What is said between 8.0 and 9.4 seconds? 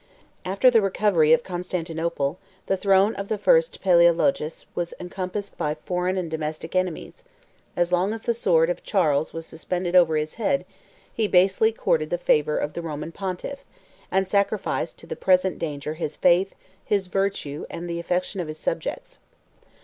as the sword of Charles